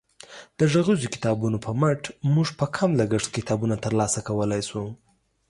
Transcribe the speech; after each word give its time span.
د 0.59 0.61
غږیزو 0.73 1.11
کتابونو 1.15 1.57
په 1.65 1.71
مټ 1.79 2.01
موږ 2.33 2.47
په 2.59 2.65
کم 2.75 2.89
لګښت 2.99 3.29
کتابونه 3.37 3.75
ترلاسه 3.85 4.19
کولی 4.27 4.61
شو. 4.69 4.83